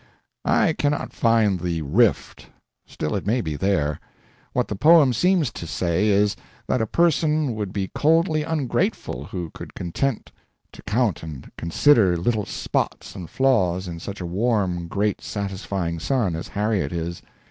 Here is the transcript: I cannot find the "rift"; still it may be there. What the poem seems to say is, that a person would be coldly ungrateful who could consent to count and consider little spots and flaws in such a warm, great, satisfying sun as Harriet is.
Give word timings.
I 0.45 0.73
cannot 0.73 1.13
find 1.13 1.59
the 1.59 1.83
"rift"; 1.83 2.47
still 2.87 3.15
it 3.15 3.27
may 3.27 3.39
be 3.39 3.55
there. 3.55 3.99
What 4.51 4.67
the 4.67 4.75
poem 4.75 5.13
seems 5.13 5.51
to 5.51 5.67
say 5.67 6.07
is, 6.07 6.35
that 6.67 6.81
a 6.81 6.87
person 6.87 7.53
would 7.53 7.71
be 7.71 7.89
coldly 7.93 8.41
ungrateful 8.41 9.25
who 9.25 9.51
could 9.51 9.75
consent 9.75 10.31
to 10.71 10.81
count 10.81 11.21
and 11.21 11.51
consider 11.55 12.17
little 12.17 12.47
spots 12.47 13.15
and 13.15 13.29
flaws 13.29 13.87
in 13.87 13.99
such 13.99 14.19
a 14.19 14.25
warm, 14.25 14.87
great, 14.87 15.21
satisfying 15.21 15.99
sun 15.99 16.35
as 16.35 16.47
Harriet 16.47 16.91
is. 16.91 17.21